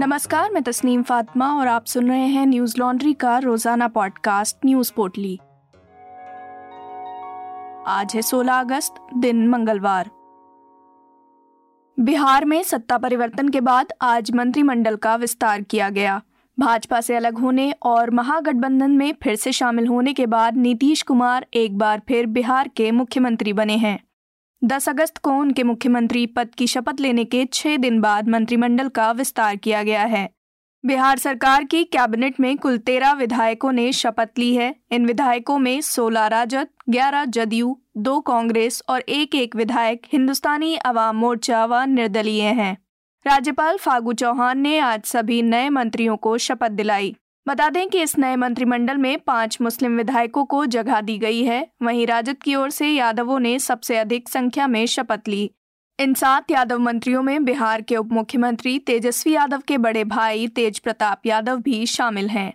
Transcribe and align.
नमस्कार, 0.00 0.50
मैं 0.52 0.62
तस्नीम 0.62 1.02
फातिमा 1.02 1.46
और 1.54 1.68
आप 1.68 1.84
सुन 1.84 2.08
रहे 2.08 2.26
हैं 2.26 2.46
न्यूज़ 2.46 2.74
लॉन्ड्री 2.78 3.12
का 3.12 3.38
रोज़ाना 3.38 3.88
पॉडकास्ट 3.88 4.56
न्यूज़ 4.64 4.92
पोटली। 4.96 5.38
आज 7.86 8.12
है 8.14 8.22
16 8.22 8.60
अगस्त, 8.60 8.94
दिन 9.16 9.48
मंगलवार। 9.48 10.10
बिहार 12.00 12.44
में 12.44 12.62
सत्ता 12.62 12.98
परिवर्तन 12.98 13.48
के 13.48 13.60
बाद 13.60 13.92
आज 14.02 14.30
मंत्रिमंडल 14.30 14.96
का 14.96 15.16
विस्तार 15.16 15.62
किया 15.62 15.88
गया। 15.90 16.20
भाजपा 16.58 17.00
से 17.00 17.16
अलग 17.16 17.38
होने 17.38 17.72
और 17.82 18.10
महागठबंधन 18.10 18.90
में 18.90 19.14
फिर 19.22 19.36
से 19.36 19.52
शामिल 19.52 19.86
होने 19.86 20.12
के 20.12 20.26
बाद 20.26 20.56
नीतीश 20.56 21.02
कुमार 21.02 21.46
एक 21.54 21.78
बार 21.78 22.02
फिर 22.08 22.26
बिहार 22.26 22.68
के 22.68 22.90
मुख्यमंत्री 22.90 23.52
बने 23.52 23.76
हैं। 23.76 23.98
10 24.64 24.88
अगस्त 24.88 25.18
को 25.18 25.30
उनके 25.30 25.62
मुख्यमंत्री 25.62 26.26
पद 26.26 26.54
की 26.54 26.66
शपथ 26.66 27.00
लेने 27.00 27.24
के 27.24 27.44
छह 27.52 27.76
दिन 27.76 28.00
बाद 28.00 28.28
मंत्रिमंडल 28.28 28.88
का 28.88 29.12
विस्तार 29.12 29.56
किया 29.56 29.82
गया 29.82 30.02
है। 30.02 30.30
बिहार 30.86 31.18
सरकार 31.18 31.64
की 31.64 31.84
कैबिनेट 31.84 32.40
में 32.40 32.58
कुल 32.58 32.78
तेरह 32.78 33.12
विधायकों 33.12 33.72
ने 33.72 33.92
शपथ 33.92 34.28
ली 34.38 34.54
है। 34.54 34.74
इन 34.90 35.06
विधायकों 35.06 35.58
में 35.58 35.80
16 35.80 36.26
राजद 36.26 36.68
11 36.88 37.24
जदयू, 37.24 37.80
दो 37.96 38.20
कांग्रेस 38.20 38.82
और 38.88 39.00
एक 39.00 39.34
एक 39.34 39.56
विधायक 39.56 40.02
हिंदुस्तानी 40.12 40.76
अवाम 40.76 41.16
मोर्चा 41.16 41.64
व 41.64 41.82
निर्दलीय 41.82 42.42
हैं। 42.42 42.78
राज्यपाल 43.26 43.76
फागू 43.76 44.12
चौहान 44.12 44.58
ने 44.58 44.78
आज 44.78 45.04
सभी 45.04 45.42
नए 45.42 45.68
मंत्रियों 45.68 46.16
को 46.16 46.38
शपथ 46.38 46.70
दिलाई। 46.70 47.16
बता 47.48 47.68
दें 47.70 47.88
कि 47.88 48.02
इस 48.02 48.18
नए 48.18 48.36
मंत्रिमंडल 48.36 48.96
में 48.96 49.18
पाँच 49.18 49.60
मुस्लिम 49.60 49.96
विधायकों 49.96 50.44
को 50.44 50.66
जगह 50.66 51.00
दी 51.00 51.18
गई 51.18 51.42
है। 51.42 51.70
वहीं 51.82 52.06
राजद 52.06 52.36
की 52.42 52.54
ओर 52.54 52.70
से 52.70 52.88
यादवों 52.88 53.38
ने 53.40 53.58
सबसे 53.58 53.96
अधिक 53.96 54.28
संख्या 54.28 54.66
में 54.66 54.86
शपथ 54.86 55.28
ली। 55.28 55.50
इन 55.98 56.14
सात 56.14 56.50
यादव 56.50 56.78
मंत्रियों 56.78 57.22
में 57.22 57.44
बिहार 57.44 57.82
के 57.82 57.96
उप 57.96 58.12
मुख्यमंत्री 58.12 58.78
तेजस्वी 58.78 59.32
यादव 59.32 59.62
के 59.68 59.78
बड़े 59.78 60.04
भाई 60.04 60.46
तेज 60.48 60.78
प्रताप 60.78 61.26
यादव 61.26 61.56
भी 61.56 61.86
शामिल 61.86 62.28
हैं। 62.28 62.52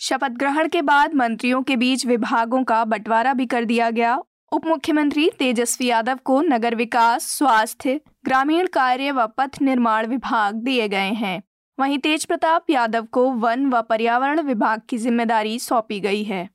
शपथ 0.00 0.30
ग्रहण 0.30 0.68
के 0.68 0.82
बाद 0.82 1.14
मंत्रियों 1.14 1.62
के 1.62 1.76
बीच 1.76 2.06
विभागों 2.06 2.64
का 2.64 2.84
बंटवारा 2.84 3.34
भी 3.34 3.46
कर 3.46 3.64
दिया 3.64 3.90
गया। 3.90 4.18
उप 4.52 4.66
मुख्यमंत्री 4.66 5.30
तेजस्वी 5.38 5.86
यादव 5.86 6.18
को 6.24 6.40
नगर 6.42 6.74
विकास, 6.74 7.28
स्वास्थ्य, 7.28 8.00
ग्रामीण 8.24 8.66
कार्य 8.66 9.10
व 9.10 9.26
पथ 9.26 9.62
निर्माण 9.62 10.06
विभाग 10.06 10.54
दिए 10.54 10.88
गए 10.88 11.12
हैं। 11.12 11.42
वहीं 11.82 11.98
तेज 11.98 12.24
प्रताप 12.24 12.70
यादव 12.70 13.06
को 13.12 13.22
वन 13.38 13.64
व 13.66 13.80
पर्यावरण 13.82 14.40
विभाग 14.40 14.80
की 14.88 14.98
ज़िम्मेदारी 14.98 15.58
सौंपी 15.58 15.98
गई 16.00 16.22
है। 16.24 16.48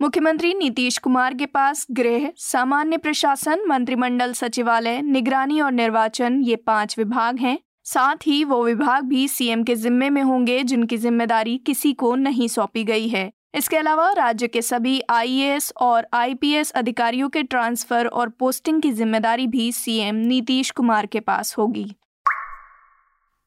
मुख्यमंत्री 0.00 0.52
नीतीश 0.54 0.98
कुमार 0.98 1.34
के 1.34 1.46
पास 1.46 1.86
गृह, 1.92 2.28
सामान्य 2.38 2.96
प्रशासन, 2.98 3.62
मंत्रिमंडल 3.68 4.32
सचिवालय, 4.32 5.00
निगरानी 5.02 5.60
और 5.60 5.72
निर्वाचन 5.72 6.40
ये 6.42 6.56
पाँच 6.58 6.98
विभाग 6.98 7.38
हैं। 7.38 7.58
साथ 7.84 8.26
ही 8.26 8.42
वो 8.44 8.62
विभाग 8.64 9.04
भी 9.04 9.26
सीएम 9.28 9.62
के 9.64 9.74
जिम्मे 9.76 10.10
में 10.10 10.22
होंगे, 10.22 10.62
जिनकी 10.64 10.96
ज़िम्मेदारी 10.98 11.58
किसी 11.58 11.92
को 11.94 12.14
नहीं 12.16 12.48
सौंपी 12.48 12.84
गई 12.84 13.08
है। 13.08 13.30
इसके 13.54 13.76
अलावा 13.76 14.12
राज्य 14.12 14.48
के 14.48 14.62
सभी 14.62 15.00
आईएएस 15.10 15.72
और 15.80 16.06
आईपीएस 16.14 16.70
अधिकारियों 16.72 17.28
के 17.28 17.42
ट्रांसफ़र 17.44 18.06
और 18.06 18.28
पोस्टिंग 18.30 18.82
की 18.82 18.92
ज़िम्मेदारी 18.94 19.46
भी 19.48 19.72
सीएम 19.74 20.16
नीतीश 20.26 20.70
कुमार 20.70 21.06
के 21.06 21.20
पास 21.22 21.58
होगी। 21.58 21.94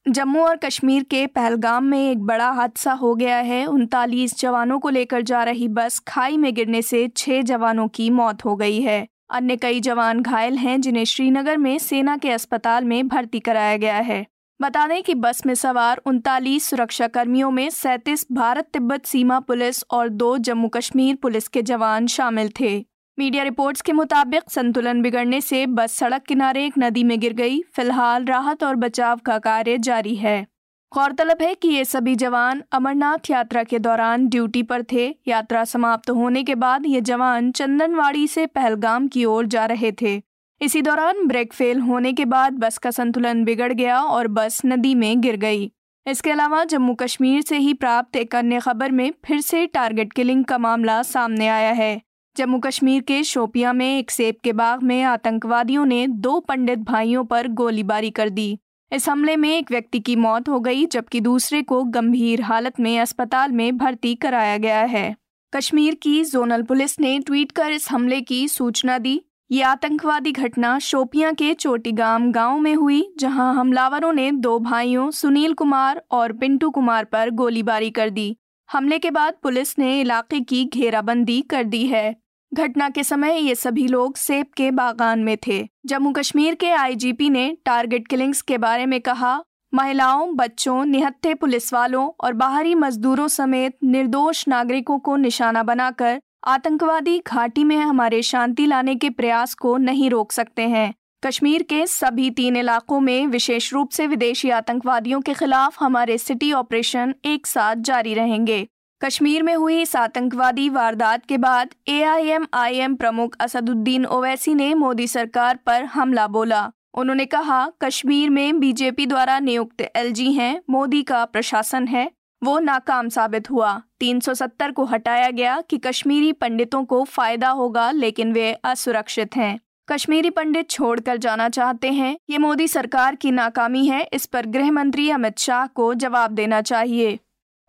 जम्मू 0.10 0.40
और 0.40 0.56
कश्मीर 0.56 1.04
के 1.04 1.28
पहलगाम 1.28 1.84
में 1.84 2.12
एक 2.12 2.20
बड़ा 2.20 2.50
हादसा 2.50 2.94
हो 2.94 3.16
गया 3.16 3.38
है। 3.38 3.66
उनतालीस 3.66 4.40
जवानों 4.40 4.80
को 4.80 4.90
लेकर 4.90 5.22
जा 5.22 5.44
रही 5.44 5.68
बस 5.68 6.00
खाई 6.00 6.38
में 6.38 6.54
गिरने 6.54 6.82
से 6.82 7.08
छह 7.18 7.42
जवानों 7.42 7.88
की 7.88 8.10
मौत 8.10 8.46
हो 8.46 8.56
गई 8.56 8.82
है। 8.82 9.08
अन्य 9.30 9.56
कई 9.56 9.80
जवान 9.80 10.22
घायल 10.22 10.58
हैं 10.58 10.82
जिन्हें 10.82 11.04
श्रीनगर 11.04 11.58
में 11.58 11.78
सेना 11.78 12.18
के 12.18 12.32
अस्पताल 12.32 12.86
में 12.86 13.08
भर्ती 13.08 13.40
कराया 13.40 13.78
गया 13.78 13.98
है। 13.98 14.26
बता 14.62 14.88
दें 14.88 15.04
कि 15.04 15.16
बस 15.16 15.46
में 15.46 15.56
सवार 15.56 16.02
उनतालीस 16.06 16.64
सुरक्षा 16.64 17.08
कर्मियों 17.08 17.52
में 17.52 17.70
सैंतीस 17.70 18.28
भारत 18.32 18.70
तिब्बत 18.73 19.06
सीमा 19.06 19.40
पुलिस 19.40 19.84
और 19.92 20.10
दो 20.10 20.38
जम्मू 20.38 20.68
कश्मीर 20.68 21.16
पुलिस 21.16 21.48
के 21.48 21.62
जवान 21.62 22.08
शामिल 22.08 22.52
थे। 22.60 22.89
मीडिया 23.20 23.44
रिपोर्ट्स 23.44 23.82
के 23.82 23.92
मुताबिक 23.92 24.50
संतुलन 24.50 25.02
बिगड़ने 25.02 25.40
से 25.42 25.66
बस 25.68 25.94
सड़क 25.94 26.22
किनारे 26.22 26.66
एक 26.66 26.74
नदी 26.80 27.04
में 27.04 27.20
गिर 27.20 27.34
गई। 27.34 27.60
फ़िलहाल 27.76 28.26
राहत 28.26 28.64
और 28.64 28.76
बचाव 28.76 29.18
का 29.18 29.38
कार्य 29.40 29.78
जारी 29.78 30.16
है। 30.16 30.48
गौरतलब 30.92 31.42
है 31.42 31.54
कि 31.56 31.68
ये 31.68 31.84
सभी 31.86 32.16
जवान 32.16 32.64
अमरनाथ 32.72 33.30
यात्रा 33.32 33.64
के 33.64 33.80
दौरान 33.80 34.28
ड्यूटी 34.28 34.64
पर 34.64 34.84
थे। 34.84 35.08
यात्रा 35.28 35.64
समाप्त 35.66 36.10
होने 36.10 36.44
के 36.44 36.56
बाद 36.56 36.86
ये 36.86 37.02
जवान 37.02 37.52
चंदनवाड़ी 37.52 38.28
से 38.28 38.46
पहलगाम 38.46 39.08
की 39.08 39.26
ओर 39.26 39.46
जा 39.46 39.66
रहे 39.66 39.92
थे। 40.02 40.22
इसी 40.62 40.82
दौरान 40.82 41.26
ब्रेक 41.28 41.54
फेल 41.54 41.80
होने 41.82 42.14
के 42.14 42.26
बाद 42.26 42.54
बस 42.54 42.78
का 42.78 42.92
संतुलन 42.92 43.44
बिगड़ 43.44 43.74
गया 43.74 44.02
और 44.02 44.28
बस 44.28 44.62
नदी 44.66 44.96
में 44.96 45.22
गिर 45.22 45.38
गई। 45.38 45.72
इसके 46.06 46.32
अलावा 46.32 46.64
जम्मू 46.66 46.96
कश्मीर 46.96 47.42
से 47.42 47.58
ही 47.58 47.74
प्राप्त 47.74 48.16
एक 48.16 48.36
अन्य 48.36 48.60
खबर 48.60 48.92
में 48.92 49.12
फिर 49.26 49.42
से 49.42 49.68
टारगेट 49.68 50.14
किलिंग 50.14 50.46
का 50.46 50.58
मामला 50.58 51.02
सामने 51.04 51.48
आया 51.48 51.72
है। 51.72 52.08
जम्मू 52.38 52.60
कश्मीर 52.60 53.02
के 53.02 53.23
शोपिया 53.23 53.73
में 53.73 53.98
एक 54.00 54.12
सेब 54.12 54.36
के 54.44 54.54
बाग 54.54 54.84
में 54.84 55.04
आतंकवादियों 55.04 55.86
ने 55.86 56.08
दो 56.08 56.40
पंडित 56.40 56.80
भाइयों 56.80 57.23
पर 57.23 57.48
गोलीबारी 57.48 58.10
कर 58.10 58.30
दी। 58.30 58.60
इस 58.92 59.10
हमले 59.10 59.36
में 59.36 59.50
एक 59.50 59.72
व्यक्ति 59.72 60.00
की 60.00 60.16
मौत 60.16 60.50
हो 60.50 60.60
गई, 60.60 60.86
जबकि 60.86 61.22
दूसरे 61.22 61.62
को 61.62 61.84
गंभीर 61.84 62.42
हालत 62.42 62.80
में 62.80 63.00
अस्पताल 63.00 63.52
में 63.52 63.78
भर्ती 63.78 64.16
कराया 64.16 64.58
गया 64.58 64.80
है। 64.80 65.16
कश्मीर 65.54 65.95
की 65.95 66.23
जोनल 66.26 66.62
पुलिस 66.62 67.00
ने 67.00 67.20
ट्वीट 67.20 67.52
कर 67.52 67.72
इस 67.72 67.92
हमले 67.92 68.22
की 68.22 68.48
सूचना 68.48 68.98
दी। 68.98 69.22
ये 69.52 69.62
आतंकवादी 69.62 70.32
घटना 70.32 70.80
शोपिया 70.80 71.32
के 71.32 71.54
चोटीगाम 71.54 72.32
गाँव 72.32 72.60
में 72.60 72.76
हुई, 72.76 73.14
जहाँ 73.20 73.54
हमलावरों 73.56 74.14
ने 74.14 74.32
दो 74.32 74.60
भाइयों, 74.60 75.12
सुनील 75.12 75.54
कुमार 75.54 76.04
और 76.12 76.34
पिंटू 76.34 76.70
कुमार 76.70 77.06
पर 77.06 77.30
गोलीबारी 77.30 77.89
कर 77.89 78.10
दी। 78.10 78.36
हमले 78.72 79.00
के 79.00 79.12
बाद 79.12 79.34
पुलिस 79.44 79.80
ने 79.80 80.02
इलाके 80.02 80.40
की 80.40 80.66
घेराबंदी 80.66 81.42
कर 81.42 81.64
दी 81.64 81.86
है। 81.86 82.16
घटना 82.54 82.90
के 82.90 83.04
समय 83.04 83.40
ये 83.40 83.56
सभी 83.56 83.88
लोग 83.88 84.16
सेब 84.16 84.46
के 84.58 84.72
बागान 84.72 85.20
में 85.20 85.38
थे। 85.48 85.70
जम्मू 85.86 86.12
कश्मीर 86.12 86.56
के 86.56 86.70
आईजीपी 86.70 87.30
ने 87.30 87.58
टारगेट 87.66 88.08
किलिंग्स 88.08 88.42
के 88.42 88.58
बारे 88.58 88.86
में 88.86 89.02
कहा, 89.02 89.44
महिलाओं, 89.74 90.36
बच्चों, 90.36 90.86
निहत्थे 90.86 91.34
पुलिस 91.34 91.74
वालों 91.74 92.12
और 92.20 92.34
बाहरी 92.34 92.76
मजदूरों 92.76 93.28
समेत 93.28 93.78
निर्दोष 93.84 94.48
नागरिकों 94.48 95.00
को 95.00 95.16
निशाना 95.16 95.64
बनाकर 95.64 96.22
आतंकवादी 96.44 97.22
घाटी 97.28 97.64
में 97.64 97.78
हमारे 97.78 98.22
शांति 98.22 98.66
लाने 98.66 98.96
के 98.96 99.10
प्रयास 99.10 99.54
को 99.54 99.78
नहीं 99.78 100.10
रोक 100.10 100.32
सकते 100.32 100.62
हैं। 100.62 100.94
कश्मीर 101.26 101.64
के 101.64 101.88
सभी 101.88 102.30
तीन 102.32 102.56
इलाकों 102.56 103.00
में 103.00 103.28
विशेष 103.28 103.74
रूप 103.74 103.90
से 103.90 104.08
विदेशी 104.08 104.50
आतंकवादियों 104.50 105.22
के 105.22 105.34
खिलाफ 105.34 105.78
हमारे 105.80 106.18
सिटी 106.18 106.54
ऑपरेशन 106.54 107.14
एक 107.26 107.48
साथ 107.48 107.76
जारी 107.76 108.14
रहेंगे। 108.14 108.68
कश्मीर 109.04 109.44
में 109.44 109.56
हुई 109.56 109.82
इस 109.82 109.96
आतंकवादी 109.96 110.70
वारदात 110.70 111.26
के 111.26 111.38
बाद 111.38 111.70
एआईएमआईएम 111.88 112.96
प्रमुख 112.96 113.36
असदुद्दीन 113.40 114.06
ओवैसी 114.06 114.54
ने 114.54 114.74
मोदी 114.74 115.08
सरकार 115.08 115.60
पर 115.66 115.84
हमला 115.84 116.28
बोला। 116.28 116.72
उन्होंने 116.94 117.26
कहा, 117.26 117.72
कश्मीर 117.82 118.30
में 118.30 118.60
बीजेपी 118.60 119.06
द्वारा 119.06 119.40
नियुक्त 119.40 119.82
एलजी 119.96 120.34
हैं, 120.34 120.62
मोदी 120.70 121.04
का 121.04 121.26
प्रशासन 121.26 121.88
है, 121.88 122.12
वो 122.44 122.60
नाकाम 122.60 123.10
साबित 123.10 123.52
हुआ। 123.52 123.82
370 124.00 124.72
को 124.72 124.86
हटाया 124.86 125.30
गया 125.30 125.62
कि 125.62 125.78
कश्मीरी 125.78 126.32
पंडितों 126.32 126.86
को 126.86 127.04
फ़ायदा 127.04 127.50
होगा, 127.50 127.92
लेकिन 127.92 128.34
वे 128.34 128.54
असुरक्षित 128.54 129.36
हैं। 129.36 129.60
कश्मीरी 129.92 130.30
पंडित 130.30 130.69
छोड़कर 130.69 131.18
जाना 131.18 131.50
चाहते 131.50 131.92
हैं। 131.92 132.18
ये 132.30 132.38
मोदी 132.38 132.68
सरकार 132.68 133.16
की 133.16 133.31
नाकामी 133.31 133.86
है, 133.88 134.07
इस 134.13 134.25
पर 134.25 134.45
गृह 134.45 134.72
मंत्री 134.72 135.10
अमित 135.10 135.39
शाह 135.39 135.66
को 135.68 135.94
जवाब 135.94 136.31
देना 136.31 136.62
चाहिए। 136.62 137.18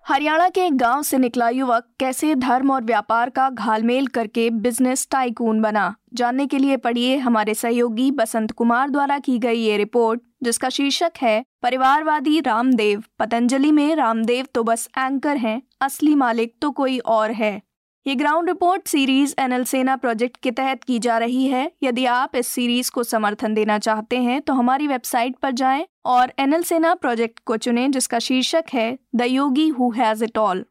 हरियाणा 0.06 0.48
के 0.48 0.60
एक 0.60 0.76
गाँव 0.76 1.02
से 1.02 1.18
निकला 1.18 1.48
युवक 1.48 1.86
कैसे 2.00 2.34
धर्म 2.34 2.70
और 2.70 2.82
व्यापार 2.82 3.30
का 3.30 3.48
घालमेल 3.50 4.06
करके 4.06 4.50
बिज़नेस 4.50 5.06
टाइकून 5.10 5.60
बना? 5.62 5.94
जानने 6.14 6.46
के 6.46 6.58
लिए 6.58 6.76
पढ़िए 6.76 7.16
हमारे 7.16 7.54
सहयोगी 7.54 8.10
बसंत 8.10 8.52
कुमार 8.52 8.90
द्वारा 8.90 9.18
की 9.18 9.38
गई 9.38 9.58
ये 9.58 9.76
रिपोर्ट, 9.76 10.20
जिसका 10.42 10.68
शीर्षक 10.68 11.12
है, 11.22 11.44
परिवारवादी 11.62 12.40
रामदेव। 12.40 13.02
पतंजलि 13.18 13.72
में 13.72 13.94
रामदेव 13.96 14.46
तो 14.54 14.62
बस 14.62 14.88
एंकर 14.98 15.36
हैं, 15.36 15.62
असली 15.80 16.14
मालिक 16.14 16.54
तो 16.62 16.70
कोई 16.70 16.98
और 16.98 17.30
है। 17.30 17.62
ये 18.06 18.14
ground 18.14 18.48
report 18.48 18.86
series 18.88 19.34
NL 19.38 19.64
Sena 19.64 19.94
project 19.96 20.36
के 20.36 20.50
तहत 20.50 20.84
की 20.84 20.98
जा 20.98 21.16
रही 21.18 21.46
है। 21.46 21.70
यदि 21.82 22.04
आप 22.04 22.36
इस 22.36 22.46
सीरीज़ 22.46 22.90
को 22.90 23.02
समर्थन 23.02 23.54
देना 23.54 23.78
चाहते 23.78 24.18
हैं 24.18 24.40
तो 24.42 24.52
हमारी 24.52 24.86
वेबसाइट 24.86 25.36
पर 25.36 25.50
जाएँ 25.52 25.86
और 26.06 26.32
एनएल 26.38 26.62
सेना 26.62 26.94
प्रोजेक्ट 26.94 27.38
को 27.38 27.56
चुनें, 27.56 27.90
जिसका 27.90 28.18
शीर्षक 28.18 28.64
है 28.72 28.98
the 29.16 29.22
Yogi 29.22 29.68
who 29.68 29.90
has 29.90 30.24
it 30.24 30.38
all 30.38 30.64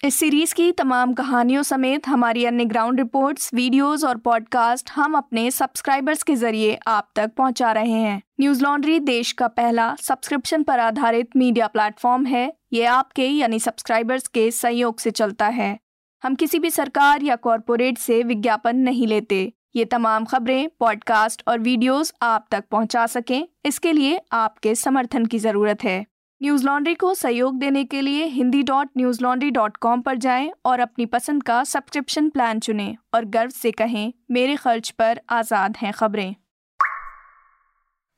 इस 0.00 0.14
सीरीज़ 0.14 0.54
की 0.54 0.70
तमाम 0.72 1.12
कहानियों 1.14 1.62
समेत 1.62 2.08
हमारी 2.08 2.44
अन्य 2.44 2.64
ग्राउंड 2.64 2.98
रिपोर्ट्स 2.98 3.50
वीडियोस 3.54 4.04
और 4.04 4.16
पॉडकास्ट 4.18 4.90
हम 4.90 5.14
अपने 5.14 5.50
सब्सक्राइबर्स 5.50 6.22
के 6.22 6.34
ज़रिए 6.34 6.78
आप 6.86 7.08
तक 7.16 7.32
पहुँचा 7.36 7.72
रहे 7.72 7.90
हैं। 7.92 8.20
न्यूज़ 8.40 8.62
लॉन्ड्री 8.62 8.98
देश 9.00 9.32
का 9.32 9.48
पहला 9.48 9.94
सब्सक्रिप्शन 10.00 10.62
पर 10.62 10.80
आधारित 10.80 11.36
मीडिया 11.36 11.66
प्लेटफॉर्म 11.66 12.26
है। 12.26 12.52
ये 12.72 12.84
आपके, 12.84 13.26
यानी 13.26 13.58
सब्सक्राइबर्स 13.58 14.28
के 14.28 14.50
सहयोग 14.50 14.98
से 14.98 15.10
चलता 15.12 15.46
है। 15.48 15.78
हम 16.22 16.34
किसी 16.34 16.58
भी 16.58 16.70
सरकार 16.70 17.22
या 17.22 17.36
कॉरपोरेट 17.36 17.98
से 17.98 18.22
विज्ञापन 18.22 18.76
नहीं 18.76 19.06
लेते। 19.06 19.52
ये 19.76 19.84
तमाम 19.84 20.24
खबरें 20.24 20.68
पॉडकास्ट 20.80 21.42
और 21.48 21.58
वीडियोस 21.58 22.12
आप 22.22 22.46
तक 22.50 22.64
पहुँचा 22.70 23.06
सकें। 23.06 23.46
इसके 23.64 23.92
लिए 23.92 24.20
आपके 24.32 24.74
समर्थन 24.74 25.26
की 25.26 25.38
ज़रूरत 25.38 25.84
है। 25.84 26.04
न्यूज़ 26.40 26.64
लॉन्ड्री 26.66 26.94
को 26.94 27.12
सहयोग 27.14 27.58
देने 27.58 27.84
के 27.84 28.00
लिए 28.00 28.24
Hindi 28.24 28.62
dot 28.62 28.88
Newslaundry 29.22 29.50
dot 29.50 29.76
com 29.76 30.00
पर 30.00 30.16
जाएँ 30.16 30.50
और 30.64 30.80
अपनी 30.80 31.06
पसंद 31.06 31.42
का 31.42 31.62
सब्सक्रिप्शन 31.64 32.28
प्लान 32.28 32.60
चुनें 32.60 32.96
और 33.14 33.24
गर्व 33.24 33.50
से 33.50 33.70
कहें, 33.70 34.12
मेरे 34.30 34.56
खर्च 34.56 34.90
पर 34.90 35.20
आज़ाद 35.30 35.76
हैं 35.76 35.92
खबरें। 35.92 36.34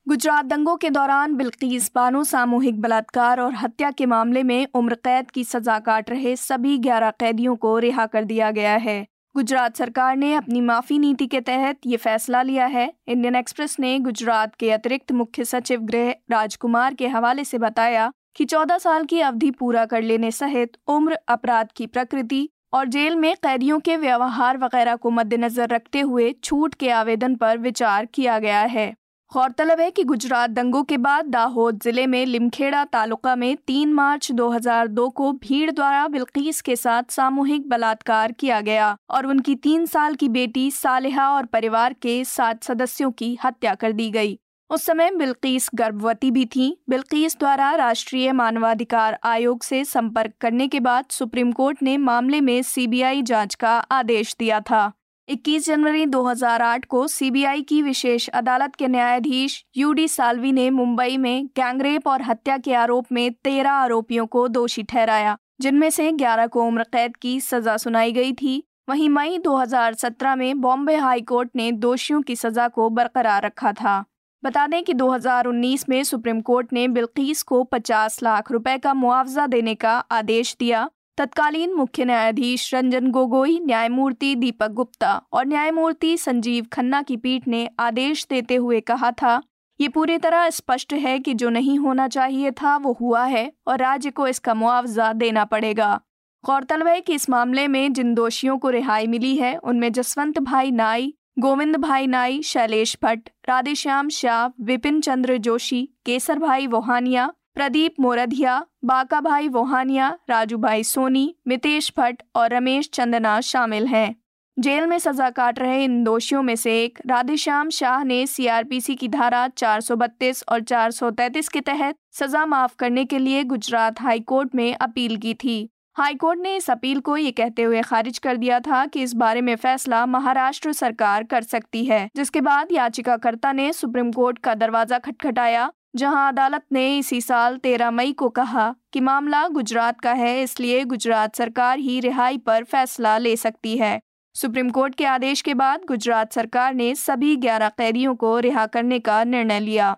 गुजरात 0.09 0.45
दंगों 0.45 0.75
के 0.75 0.89
दौरान 0.89 1.33
बिल्किस 1.35 1.89
बानो 1.95 2.23
सामूहिक 2.23 2.79
बलात्कार 2.81 3.39
और 3.39 3.53
हत्या 3.53 3.89
के 3.91 4.05
मामले 4.05 4.41
में 4.43 4.67
उम्र 4.73 4.95
कैद 4.95 5.29
की 5.31 5.43
सजा 5.43 5.77
काट 5.79 6.09
रहे 6.09 6.35
सभी 6.35 6.77
11 6.77 7.11
कैदियों 7.19 7.55
को 7.55 7.77
रिहा 7.77 8.05
कर 8.05 8.23
दिया 8.23 8.49
गया 8.51 8.75
है। 8.75 9.05
गुजरात 9.35 9.75
सरकार 9.75 10.15
ने 10.15 10.33
अपनी 10.33 10.61
माफ़ी 10.61 10.97
नीति 10.99 11.27
के 11.27 11.41
तहत 11.41 11.79
ये 11.85 11.97
फैसला 11.97 12.41
लिया 12.41 12.65
है। 12.65 12.93
इंडियन 13.07 13.35
एक्सप्रेस 13.35 13.75
ने 13.79 13.97
गुजरात 13.99 14.55
के 14.55 14.71
अतिरिक्त 14.71 15.11
मुख्य 15.11 15.45
सचिव 15.45 15.81
गृह 15.81 16.09
राजकुमार 16.31 16.93
के 16.93 17.07
हवाले 17.07 17.43
से 17.43 17.57
बताया 17.57 18.11
कि 18.35 18.45
14 18.45 18.77
साल 18.77 19.05
की 19.05 19.19
अवधि 19.21 19.51
पूरा 19.51 19.85
कर 19.85 20.01
लेने 20.01 20.31
सहित 20.31 20.77
उम्र, 20.87 21.17
अपराध 21.27 21.67
की 21.75 21.87
प्रकृति 21.87 22.47
और 22.73 22.87
जेल 22.87 23.15
में 23.15 23.35
कैदियों 23.35 23.79
के 23.79 23.97
व्यवहार 23.97 24.57
वगैरह 24.57 24.95
को 24.95 25.09
मद्देनजर 25.09 25.69
रखते 25.69 26.01
हुए 26.01 26.31
छूट 26.43 26.75
के 26.75 26.89
आवेदन 26.89 27.35
पर 27.35 27.57
विचार 27.57 28.05
किया 28.05 28.39
गया 28.39 28.61
है। 28.61 28.93
गौरतलब 29.31 29.79
है 29.79 29.89
कि 29.91 30.03
गुजरात 30.03 30.49
दंगों 30.49 30.83
के 30.83 30.97
बाद 30.97 31.25
दाहोद 31.25 31.79
ज़िले 31.83 32.05
में 32.07 32.25
लिमखेड़ा 32.25 32.83
तालुका 32.85 33.35
में 33.35 33.57
3 33.67 33.93
मार्च 33.93 34.31
2002 34.31 35.09
को 35.11 35.31
भीड़ 35.33 35.71
द्वारा 35.71 36.07
बिल्कीस 36.07 36.61
के 36.61 36.75
साथ 36.75 37.11
सामूहिक 37.11 37.67
बलात्कार 37.69 38.31
किया 38.31 38.61
गया 38.61 38.95
और 39.09 39.25
उनकी 39.25 39.55
तीन 39.55 39.85
साल 39.85 40.15
की 40.15 40.29
बेटी 40.29 40.71
सालेहा 40.71 41.29
और 41.29 41.45
परिवार 41.45 41.93
के 41.93 42.23
सात 42.25 42.63
सदस्यों 42.63 43.11
की 43.11 43.37
हत्या 43.43 43.75
कर 43.75 43.91
दी 43.91 44.09
गई। 44.09 44.37
उस 44.69 44.85
समय 44.85 45.11
बिल्कीस 45.11 45.69
गर्भवती 45.75 46.31
भी 46.31 46.45
थी। 46.45 46.75
बिल्कीस 46.89 47.37
द्वारा 47.39 47.73
राष्ट्रीय 47.75 48.31
मानवाधिकार 48.31 49.19
आयोग 49.23 49.63
से 49.63 49.85
संपर्क 49.85 50.33
करने 50.41 50.67
के 50.67 50.79
बाद 50.79 51.05
सुप्रीम 51.09 51.51
कोर्ट 51.51 51.83
ने 51.83 51.97
मामले 51.97 52.41
में 52.41 52.61
सीबीआई 52.61 53.21
जाँच 53.21 53.55
का 53.55 53.77
आदेश 53.77 54.35
दिया 54.39 54.59
था। 54.59 54.91
21 55.29 55.65
जनवरी 55.65 56.05
2008 56.05 56.85
को 56.85 57.07
सीबीआई 57.07 57.61
की 57.61 57.81
विशेष 57.81 58.27
अदालत 58.29 58.75
के 58.75 58.87
न्यायाधीश 58.87 59.65
यूडी 59.77 60.07
साल्वी 60.07 60.51
ने 60.51 60.69
मुंबई 60.69 61.17
में 61.17 61.45
गैंगरेप 61.45 62.07
और 62.07 62.21
हत्या 62.21 62.57
के 62.57 62.73
आरोप 62.73 63.11
में 63.11 63.31
तेरह 63.33 63.71
आरोपियों 63.71 64.25
को 64.27 64.47
दोषी 64.47 64.83
ठहराया, 64.83 65.37
जिनमें 65.61 65.89
से 65.89 66.11
11 66.11 66.47
को 66.47 66.63
उम्र 66.63 66.83
कैद 66.83 67.17
की 67.17 67.39
सजा 67.41 67.77
सुनाई 67.77 68.11
गई 68.11 68.33
थी। 68.33 68.63
वहीं 68.89 69.09
मई 69.09 69.37
2017 69.37 70.35
में 70.35 70.61
बॉम्बे 70.61 70.95
हाई 70.95 71.21
कोर्ट 71.21 71.49
ने 71.55 71.71
दोषियों 71.71 72.21
की 72.21 72.35
सजा 72.35 72.67
को 72.67 72.89
बरकरार 72.89 73.45
रखा 73.45 73.73
था। 73.73 74.03
बता 74.43 74.67
दें 74.67 74.83
कि 74.83 74.93
2019 74.93 75.89
में 75.89 76.03
सुप्रीम 76.03 76.41
कोर्ट 76.41 76.73
ने 76.73 76.87
बिल्कीस 76.87 77.43
को 77.43 77.63
50 77.63 78.23
लाख 78.23 78.51
रुपए 78.51 78.77
का 78.77 78.93
मुआवजा 78.93 79.47
देने 79.47 79.75
का 79.75 79.97
आदेश 80.11 80.55
दिया 80.59 80.89
तत्कालीन 81.19 81.73
मुख्य 81.73 82.05
न्यायाधीश 82.05 82.73
रंजन 82.73 83.07
गोगोई, 83.07 83.59
न्यायमूर्ति 83.59 84.35
दीपक 84.35 84.67
गुप्ता 84.67 85.11
और 85.33 85.45
न्यायमूर्ति 85.45 86.15
संजीव 86.17 86.65
खन्ना 86.73 87.01
की 87.01 87.17
पीठ 87.17 87.47
ने 87.47 87.67
आदेश 87.79 88.25
देते 88.29 88.55
हुए 88.55 88.79
कहा 88.81 89.11
था, 89.11 89.41
ये 89.79 89.87
पूरी 89.87 90.17
तरह 90.17 90.49
स्पष्ट 90.49 90.93
है 90.93 91.17
कि 91.19 91.33
जो 91.33 91.49
नहीं 91.49 91.77
होना 91.79 92.07
चाहिए 92.07 92.51
था, 92.51 92.75
वो 92.77 92.97
हुआ 93.01 93.25
है 93.25 93.51
और 93.67 93.79
राज्य 93.79 94.09
को 94.09 94.27
इसका 94.27 94.53
मुआवजा 94.53 95.11
देना 95.13 95.43
पड़ेगा। 95.45 95.99
गौरतलब 96.43 96.87
है 96.87 97.01
कि 97.01 97.13
इस 97.13 97.29
मामले 97.29 97.67
में 97.67 97.93
जिन 97.93 98.13
दोषियों 98.13 98.57
को 98.57 98.69
रिहाई 98.69 99.07
मिली 99.07 99.35
है, 99.35 99.55
उनमें 99.57 99.91
जसवंत 99.91 100.39
भाई 100.39 100.71
नाई, 100.71 101.13
गोविंद 101.39 101.75
भाई 101.75 102.07
नाई, 102.07 102.41
शैलेश 102.41 102.97
भट्ट, 103.03 103.29
राधेश्याम 103.49 104.09
शाह, 104.09 104.47
विपिन 104.61 105.01
चंद्र 105.01 105.37
जोशी, 105.37 105.83
केसर 106.05 106.39
भाई 106.39 106.67
वोहानिया 106.67 107.31
प्रदीप 107.59 107.95
मोरधिया 107.99 108.53
बाका 108.85 109.19
भाई 109.21 109.47
वोहानिया 109.47 110.07
राजू 110.29 110.57
भाई 110.57 110.83
सोनी, 110.83 111.35
मितेश 111.47 111.91
भट्ट 111.97 112.21
और 112.35 112.49
रमेश 112.49 112.89
चंदना 112.93 113.41
शामिल 113.41 113.87
हैं। 113.87 114.15
जेल 114.57 114.85
में 114.87 114.97
सजा 114.99 115.29
काट 115.29 115.59
रहे 115.59 115.83
इन 115.83 116.03
दोषियों 116.03 116.41
में 116.41 116.55
से 116.55 116.83
एक 116.83 116.99
राधेश्याम 117.05 117.69
शाह 117.69 118.03
ने 118.03 118.25
सीआरपीसी 118.27 118.95
की 118.95 119.07
धारा 119.07 119.47
432 119.47 120.43
और 120.49 120.61
433 120.61 121.49
के 121.49 121.61
तहत 121.61 121.95
सजा 122.11 122.45
माफ़ 122.45 122.75
करने 122.79 123.03
के 123.05 123.19
लिए 123.19 123.43
गुजरात 123.43 124.01
हाईकोर्ट 124.01 124.55
में 124.55 124.73
अपील 124.75 125.17
की 125.17 125.33
थी। 125.33 125.57
हाईकोर्ट 125.97 126.39
ने 126.39 126.55
इस 126.55 126.69
अपील 126.69 126.99
को 126.99 127.17
ये 127.17 127.31
कहते 127.31 127.63
हुए 127.63 127.81
खारिज 127.81 128.17
कर 128.17 128.37
दिया 128.37 128.59
था 128.59 128.85
कि 128.85 129.01
इस 129.01 129.13
बारे 129.15 129.41
में 129.41 129.55
फैसला 129.55 130.05
महाराष्ट्र 130.05 130.71
सरकार 130.73 131.23
कर 131.23 131.41
सकती 131.41 131.83
है, 131.85 132.09
जिसके 132.15 132.41
बाद 132.41 132.71
याचिकाकर्ता 132.71 133.51
ने 133.51 133.71
सुप्रीम 133.73 134.11
कोर्ट 134.11 134.39
का 134.39 134.55
दरवाज़ा 134.55 134.99
खटखटाया 134.99 135.71
जहाँ 135.93 136.27
अदालत 136.27 136.63
ने 136.71 136.97
इसी 136.97 137.19
साल 137.21 137.57
13 137.57 137.91
मई 137.91 138.11
को 138.13 138.29
कहा 138.29 138.73
कि 138.93 138.99
मामला 138.99 139.47
गुजरात 139.47 139.99
का 140.01 140.11
है, 140.13 140.41
इसलिए 140.43 140.83
गुजरात 140.83 141.35
सरकार 141.35 141.79
ही 141.79 141.99
रिहाई 141.99 142.37
पर 142.37 142.63
फैसला 142.63 143.17
ले 143.17 143.35
सकती 143.35 143.77
है। 143.77 143.99
सुप्रीम 144.35 144.69
कोर्ट 144.69 144.95
के 144.95 145.05
आदेश 145.05 145.41
के 145.41 145.53
बाद 145.53 145.81
गुजरात 145.87 146.33
सरकार 146.33 146.73
ने 146.73 146.93
सभी 146.95 147.35
11 147.37 147.69
कैदियों 147.69 148.15
को 148.15 148.37
रिहा 148.39 148.65
करने 148.65 148.99
का 148.99 149.23
निर्णय 149.23 149.59
लिया। 149.59 149.95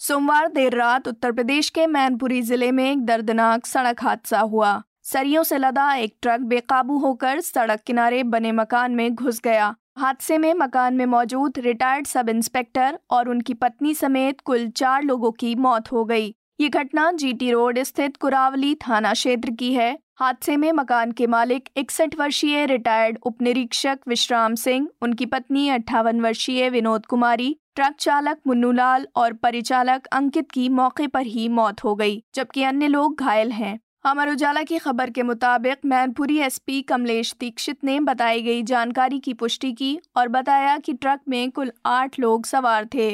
सोमवार 0.00 0.48
देर 0.48 0.74
रात 0.74 1.08
उत्तर 1.08 1.32
प्रदेश 1.32 1.70
के 1.70 1.86
मैनपुरी 1.86 2.42
ज़िले 2.42 2.70
में 2.72 2.84
एक 2.84 3.04
दर्दनाक 3.06 3.66
सड़क 3.66 4.02
हादसा 4.02 4.40
हुआ। 4.40 4.82
सरियों 5.02 5.42
से 5.42 5.58
लदा 5.58 5.94
एक 5.94 6.16
ट्रक 6.22 6.40
बेकाबू 6.40 6.98
होकर 6.98 7.40
सड़क 7.40 7.80
किनारे 7.80 8.22
बने 8.22 8.52
मकान 8.52 8.94
में 8.94 9.14
घुस 9.14 9.40
गया। 9.40 9.74
हादसे 9.96 10.36
में 10.38 10.52
मकान 10.54 10.94
में 10.94 11.04
मौजूद 11.06 11.58
रिटायर्ड 11.58 12.06
सब 12.06 12.28
इंस्पेक्टर 12.28 12.98
और 13.10 13.28
उनकी 13.28 13.54
पत्नी 13.54 13.94
समेत 13.94 14.40
कुल 14.40 14.68
चार 14.68 15.02
लोगों 15.02 15.30
की 15.32 15.54
मौत 15.54 15.90
हो 15.92 16.04
गई। 16.04 16.34
ये 16.60 16.68
घटना 16.68 17.10
जीटी 17.12 17.50
रोड 17.50 17.78
स्थित 17.78 18.16
कुरावली 18.16 18.74
थाना 18.74 19.12
क्षेत्र 19.12 19.50
की 19.50 19.72
है। 19.74 19.98
हादसे 20.16 20.56
में 20.56 20.70
मकान 20.72 21.12
के 21.12 21.26
मालिक 21.26 21.68
इकसठ 21.76 22.18
वर्षीय 22.18 22.66
रिटायर्ड 22.66 23.18
उप 23.22 23.42
निरीक्षक 23.42 23.98
विश्राम 24.08 24.54
सिंह, 24.54 24.88
उनकी 25.02 25.26
पत्नी 25.26 25.68
अट्ठावन 25.68 26.20
वर्षीय 26.20 26.68
विनोद 26.70 27.06
कुमारी, 27.06 27.56
ट्रक 27.74 27.94
चालक 28.00 28.38
मुन्नूलाल 28.46 29.06
और 29.16 29.32
परिचालक 29.32 30.06
अंकित 30.06 30.50
की 30.50 30.68
मौके 30.68 31.06
पर 31.06 31.26
ही 31.26 31.48
मौत 31.48 31.84
हो 31.84 31.94
गई, 31.94 32.22
जबकि 32.34 32.62
अन्य 32.62 32.88
लोग 32.88 33.20
घायल 33.20 33.52
हैं। 33.52 33.78
अमर 34.04 34.28
उजाला 34.28 34.62
की 34.62 34.78
खबर 34.78 35.10
के 35.10 35.22
मुताबिक 35.22 35.78
मैनपुरी 35.84 36.38
एसपी 36.38 36.80
कमलेश 36.82 37.34
दीक्षित 37.40 37.84
ने 37.84 37.98
बताई 38.00 38.42
गई 38.42 38.62
जानकारी 38.62 39.18
की 39.18 39.32
पुष्टि 39.34 39.72
की 39.72 39.98
और 40.16 40.28
बताया 40.28 40.76
कि 40.78 40.92
ट्रक 40.92 41.20
में 41.28 41.50
कुल 41.50 41.72
आठ 41.86 42.18
लोग 42.20 42.46
सवार 42.46 42.86
थे। 42.94 43.08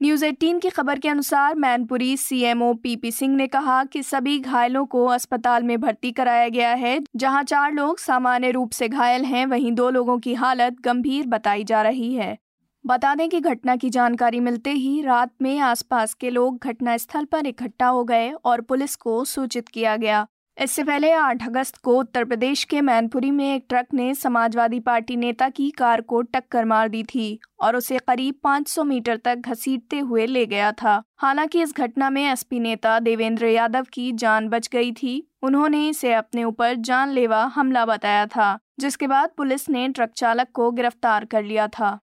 न्यूज़ 0.00 0.24
18 0.26 0.60
की 0.60 0.70
खबर 0.70 0.98
के 0.98 1.08
अनुसार 1.08 1.54
मैनपुरी 1.54 2.16
सीएमओ 2.16 2.72
पीपी 2.74 3.10
सिंह 3.10 3.36
ने 3.36 3.46
कहा 3.46 3.84
कि 3.84 4.02
सभी 4.02 4.38
घायलों 4.38 4.86
को 4.86 5.04
अस्पताल 5.06 5.62
में 5.62 5.80
भर्ती 5.80 6.12
कराया 6.12 6.48
गया 6.48 6.72
है। 6.74 6.98
जहाँ 7.16 7.42
चार 7.44 7.72
लोग 7.72 7.98
सामान्य 7.98 8.50
रूप 8.50 8.70
से 8.70 8.88
घायल 8.88 9.24
हैं, 9.24 9.46
वहीं 9.46 9.72
दो 9.72 9.90
लोगों 9.90 10.18
की 10.18 10.34
हालत 10.34 10.80
गंभीर 10.80 11.26
बताई 11.26 11.64
जा 11.64 11.82
रही 11.82 12.14
है। 12.14 12.36
बता 12.84 13.14
दें 13.14 13.28
कि 13.28 13.40
घटना 13.40 13.76
की 13.76 13.88
जानकारी 13.90 14.38
मिलते 14.40 14.70
ही 14.70 15.00
रात 15.02 15.30
में 15.42 15.58
आसपास 15.58 16.14
के 16.14 16.30
लोग 16.30 16.58
घटनास्थल 16.58 17.24
पर 17.24 17.46
इकट्ठा 17.46 17.86
हो 17.86 18.04
गए 18.04 18.30
और 18.44 18.60
पुलिस 18.60 18.96
को 18.96 19.24
सूचित 19.24 19.68
किया 19.68 19.96
गया। 19.96 20.26
इससे 20.56 20.82
पहले 20.82 21.12
8 21.12 21.42
अगस्त 21.42 21.76
को 21.76 21.98
उत्तर 21.98 22.24
प्रदेश 22.24 22.64
के 22.64 22.80
मैनपुरी 22.80 23.30
में 23.30 23.54
एक 23.54 23.66
ट्रक 23.68 23.94
ने 23.94 24.14
समाजवादी 24.14 24.80
पार्टी 24.80 25.16
नेता 25.16 25.48
की 25.48 25.70
कार 25.70 26.00
को 26.00 26.22
टक्कर 26.22 26.64
मार 26.64 26.88
दी 26.88 27.02
थी 27.04 27.38
और 27.60 27.76
उसे 27.76 27.98
करीब 27.98 28.34
500 28.44 28.84
मीटर 28.84 29.16
तक 29.16 29.34
घसीटते 29.36 29.98
हुए 29.98 30.26
ले 30.26 30.46
गया 30.46 30.72
था। 30.72 31.02
हालाँकि 31.18 31.62
इस 31.62 31.76
घटना 31.76 32.10
में 32.10 32.24
एसपी 32.32 32.60
नेता 32.60 32.98
देवेंद्र 33.00 33.46
यादव 33.46 33.86
की 33.92 34.12
जान 34.12 34.48
बच 34.48 34.68
गई 34.68 34.92
थी। 34.92 35.22
उन्होंने 35.42 35.88
इसे 35.88 36.12
अपने 36.12 36.44
ऊपर 36.44 36.74
जानलेवा 36.74 37.44
हमला 37.44 37.86
बताया 37.86 38.26
था, 38.26 38.58
जिसके 38.80 39.06
बाद 39.06 39.30
पुलिस 39.36 39.68
ने 39.68 39.88
ट्रक 39.88 40.12
चालक 40.16 40.48
को 40.54 40.70
गिरफ़्तार 40.70 41.24
कर 41.24 41.42
लिया 41.42 41.68
था। 41.68 41.98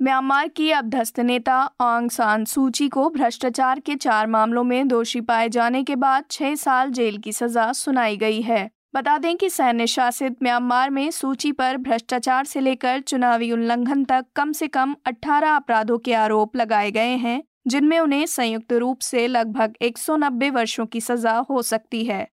म्यांमार 0.00 0.48
की 0.48 0.70
अभ्यस्त 0.70 1.20
नेता 1.20 1.54
आंग 1.80 2.10
सान 2.10 2.44
सूची 2.44 2.88
को 2.88 3.08
भ्रष्टाचार 3.10 3.80
के 3.80 3.94
चार 3.94 4.26
मामलों 4.26 4.64
में 4.64 4.88
दोषी 4.88 5.20
पाए 5.20 5.48
जाने 5.48 5.82
के 5.84 5.96
बाद 5.96 6.24
छह 6.30 6.54
साल 6.54 6.90
जेल 6.90 7.18
की 7.18 7.32
सजा 7.32 7.72
सुनाई 7.72 8.16
गई 8.16 8.40
है। 8.42 8.70
बता 8.94 9.18
दें 9.18 9.36
कि 9.36 9.50
सैन्य 9.50 9.86
शासित 9.86 10.36
म्यांमार 10.42 10.90
में 10.90 11.10
सूची 11.10 11.52
पर 11.52 11.76
भ्रष्टाचार 11.76 12.44
से 12.44 12.60
लेकर 12.60 13.00
चुनावी 13.00 13.52
उल्लंघन 13.52 14.04
तक 14.04 14.26
कम 14.36 14.52
से 14.52 14.68
कम 14.68 14.94
18 15.06 15.56
अपराधों 15.56 15.98
के 15.98 16.14
आरोप 16.14 16.56
लगाए 16.56 16.90
गए 16.90 17.16
हैं, 17.16 17.42
जिनमें 17.66 17.98
उन्हें 17.98 18.26
संयुक्त 18.26 18.72
रूप 18.72 19.00
से 19.00 19.26
लगभग 19.26 19.74
190 19.82 20.50
वर्षों 20.50 20.86
की 20.86 21.00
सजा 21.00 21.38
हो 21.50 21.62
सकती 21.62 22.04
है। 22.04 22.28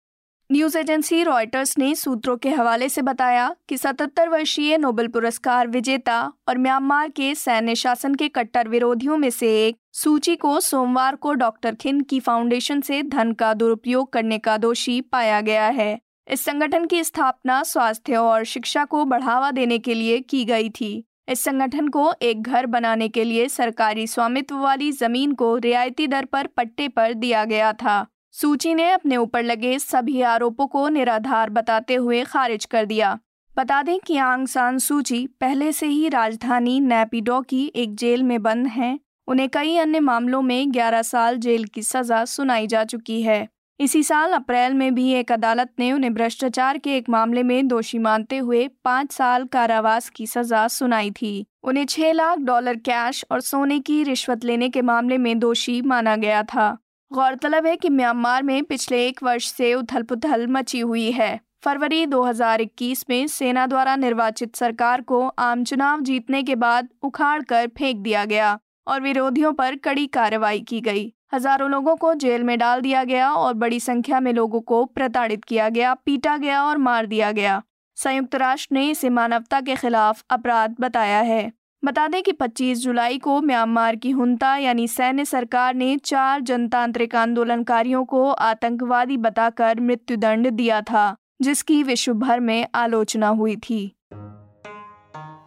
न्यूज़ 0.51 0.77
एजेंसी 0.77 1.23
रॉयटर्स 1.23 1.77
ने 1.77 1.95
सूत्रों 1.95 2.37
के 2.37 2.49
हवाले 2.49 2.89
से 2.89 3.01
बताया 3.01 3.55
कि 3.69 3.77
77 3.77 4.27
वर्षीय 4.27 4.77
नोबेल 4.77 5.07
पुरस्कार 5.07 5.67
विजेता 5.67 6.33
और 6.47 6.57
म्यांमार 6.57 7.09
के 7.09 7.35
सैन्य 7.35 7.75
शासन 7.75 8.15
के 8.15 8.27
कट्टर 8.27 8.67
विरोधियों 8.67 9.17
में 9.17 9.29
से 9.29 9.67
एक 9.67 9.77
सूची 9.93 10.35
को 10.35 10.59
सोमवार 10.59 11.15
को 11.15 11.33
डॉक्टर 11.33 11.75
खिन 11.75 12.01
की 12.01 12.19
फाउंडेशन 12.19 12.81
से 12.81 13.03
धन 13.03 13.31
का 13.31 13.53
दुरुपयोग 13.53 14.13
करने 14.13 14.37
का 14.37 14.57
दोषी 14.57 15.01
पाया 15.01 15.41
गया 15.41 15.67
है। 15.67 15.99
इस 16.29 16.41
संगठन 16.41 16.85
की 16.85 17.03
स्थापना 17.03 17.63
स्वास्थ्य 17.63 18.15
और 18.15 18.43
शिक्षा 18.43 18.85
को 18.85 19.05
बढ़ावा 19.05 19.51
देने 19.51 19.79
के 19.79 19.93
लिए 19.93 20.19
की 20.19 20.45
गई 20.45 20.69
थी। 20.69 20.93
इस 21.29 21.43
संगठन 21.43 21.87
को 21.87 22.13
एक 22.21 22.41
घर 22.41 22.65
बनाने 22.65 23.09
के 23.09 23.23
लिए 23.23 23.47
सरकारी 23.47 24.07
स्वामित्व 24.07 24.57
वाली 24.57 24.91
ज़मीन 24.91 25.31
को 25.31 25.57
रियायती 25.57 26.07
दर 26.07 26.25
पर 26.25 26.47
पट्टे 26.47 26.87
पर 26.87 27.13
दिया 27.13 27.45
गया 27.45 27.73
था। 27.73 28.05
सूची 28.33 28.73
ने 28.73 28.91
अपने 28.91 29.17
ऊपर 29.17 29.43
लगे 29.43 29.79
सभी 29.79 30.21
आरोपों 30.21 30.67
को 30.67 30.89
निराधार 30.89 31.49
बताते 31.49 31.95
हुए 31.95 32.23
खारिज 32.23 32.65
कर 32.65 32.85
दिया। 32.85 33.19
बता 33.57 33.83
दें 33.83 33.99
कि 33.99 34.17
आंग 34.17 34.47
सान 34.47 34.77
सूची 34.77 35.27
पहले 35.27 35.71
से 35.71 35.87
ही 35.87 36.09
राजधानी 36.09 36.79
नैपिडो 36.79 37.41
की 37.41 37.71
एक 37.75 37.95
जेल 37.95 38.23
में 38.23 38.41
बंद 38.41 38.67
हैं। 38.67 38.99
उन्हें 39.27 39.49
कई 39.49 39.77
अन्य 39.77 39.99
मामलों 39.99 40.41
में 40.41 40.71
11 40.71 41.01
साल 41.01 41.37
जेल 41.37 41.65
की 41.65 41.81
सजा 41.81 42.25
सुनाई 42.25 42.67
जा 42.67 42.83
चुकी 42.83 43.21
है। 43.21 43.47
इसी 43.79 44.03
साल 44.03 44.31
अप्रैल 44.31 44.73
में 44.73 44.95
भी 44.95 45.11
एक 45.11 45.31
अदालत 45.31 45.73
ने 45.79 45.91
उन्हें 45.91 46.13
भ्रष्टाचार 46.13 46.77
के 46.77 46.97
एक 46.97 47.09
मामले 47.09 47.43
में 47.43 47.67
दोषी 47.67 47.97
मानते 47.97 48.37
हुए 48.37 48.69
पाँच 48.83 49.11
साल 49.11 49.45
कारावास 49.45 50.09
की 50.09 50.27
सजा 50.27 50.67
सुनाई 50.67 51.11
थी। 51.11 51.45
उन्हें 51.63 51.85
छह 51.85 52.11
लाख 52.11 52.37
डॉलर 52.37 52.75
कैश 52.75 53.25
और 53.31 53.41
सोने 53.41 53.79
की 53.79 54.03
रिश्वत 54.03 54.45
लेने 54.45 54.69
के 54.69 54.81
मामले 54.81 55.17
में 55.17 55.39
दोषी 55.39 55.81
माना 55.81 56.15
गया 56.15 56.43
था। 56.43 56.77
गौरतलब 57.11 57.65
है 57.65 57.75
कि 57.75 57.89
म्यांमार 57.89 58.43
में 58.43 58.63
पिछले 58.63 59.07
एक 59.07 59.23
वर्ष 59.23 59.51
से 59.51 59.73
उथल 59.73 60.03
पुथल 60.03 60.45
मची 60.47 60.79
हुई 60.79 61.11
है। 61.11 61.39
फरवरी 61.63 62.05
2021 62.05 63.03
में 63.09 63.27
सेना 63.27 63.65
द्वारा 63.67 63.95
निर्वाचित 63.95 64.55
सरकार 64.55 65.01
को 65.01 65.27
आम 65.39 65.63
चुनाव 65.63 66.01
जीतने 66.01 66.43
के 66.43 66.55
बाद 66.55 66.87
उखाड़ 67.03 67.41
कर 67.43 67.67
फेंक 67.67 67.97
दिया 67.97 68.23
गया 68.25 68.57
और 68.87 69.01
विरोधियों 69.01 69.53
पर 69.53 69.75
कड़ी 69.75 70.07
कार्रवाई 70.07 70.59
की 70.59 70.81
गई। 70.81 71.13
हज़ारों 71.33 71.69
लोगों 71.69 71.95
को 71.95 72.13
जेल 72.13 72.43
में 72.43 72.57
डाल 72.59 72.81
दिया 72.81 73.03
गया 73.03 73.31
और 73.33 73.53
बड़ी 73.53 73.79
संख्या 73.79 74.19
में 74.19 74.33
लोगों 74.33 74.61
को 74.61 74.85
प्रताड़ित 74.85 75.43
किया 75.43 75.69
गया, 75.69 75.93
पीटा 75.93 76.37
गया 76.37 76.63
और 76.63 76.77
मार 76.77 77.05
दिया 77.05 77.31
गया। 77.31 77.61
संयुक्त 77.97 78.35
राष्ट्र 78.35 78.75
ने 78.75 78.89
इसे 78.89 79.09
मानवता 79.09 79.61
के 79.61 79.75
खिलाफ 79.75 80.23
अपराध 80.29 80.75
बताया 80.79 81.19
है। 81.19 81.51
बता 81.85 82.07
दें 82.07 82.23
कि 82.23 82.31
25 82.31 82.79
जुलाई 82.79 83.17
को 83.17 83.41
म्यांमार 83.41 83.95
की 83.95 84.11
हुंता, 84.11 84.55
यानी 84.55 84.87
सैन्य 84.87 85.25
सरकार 85.25 85.75
ने 85.75 85.97
चार 85.97 86.41
जनतांत्रिक 86.41 87.15
आंदोलनकारियों 87.15 88.05
को 88.05 88.31
आतंकवादी 88.31 89.17
बताकर 89.17 89.79
मृत्युदंड 89.79 90.49
दिया 90.49 90.81
था, 90.81 91.15
जिसकी 91.41 91.83
विश्व 91.83 92.13
भर 92.13 92.39
में 92.39 92.67
आलोचना 92.75 93.27
हुई 93.27 93.55
थी। 93.55 93.95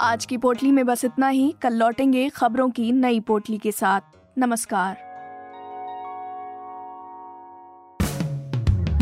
आज 0.00 0.26
की 0.28 0.36
पोटली 0.36 0.72
में 0.72 0.86
बस 0.86 1.04
इतना 1.04 1.28
ही। 1.28 1.54
कल 1.62 1.72
लौटेंगे 1.72 2.28
खबरों 2.28 2.70
की 2.70 2.92
नई 2.92 3.20
पोटली 3.20 3.58
के 3.58 3.72
साथ। 3.72 4.00
नमस्कार। 4.38 4.96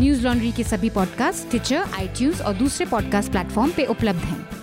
न्यूज़ 0.01 0.27
लॉन्ड्री 0.27 0.51
के 0.51 0.63
सभी 0.63 0.89
पॉडकास्ट 0.89 1.49
ट्विटर 1.49 1.77
आई 1.77 2.31
और 2.31 2.53
दूसरे 2.53 2.85
पॉडकास्ट 2.85 3.31
प्लेटफॉर्म 3.31 3.71
पे 3.71 3.85
उपलब्ध 3.85 4.19
हैं। 4.19 4.62